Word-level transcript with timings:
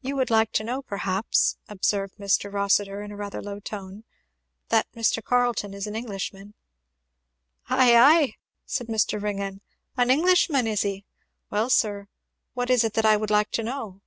"You 0.00 0.16
would 0.16 0.28
like 0.28 0.50
to 0.54 0.64
know, 0.64 0.82
perhaps," 0.82 1.56
observed 1.68 2.16
Mr. 2.16 2.52
Rossitur 2.52 3.00
in 3.02 3.14
rather 3.14 3.38
a 3.38 3.42
low 3.42 3.60
tone, 3.60 4.02
"that 4.70 4.90
Mr. 4.96 5.22
Carleton 5.22 5.72
is 5.72 5.86
an 5.86 5.94
Englishman." 5.94 6.54
"Ay, 7.68 7.94
ay?" 7.96 8.36
said 8.64 8.88
Mr. 8.88 9.22
Ringgan. 9.22 9.60
"An 9.96 10.10
Englishman, 10.10 10.66
is 10.66 10.82
he? 10.82 11.04
Well 11.48 11.70
sir, 11.70 12.08
what 12.54 12.70
is 12.70 12.82
it 12.82 12.94
that 12.94 13.06
I 13.06 13.16
would 13.16 13.30
like 13.30 13.52
to 13.52 13.62
know?" 13.62 14.00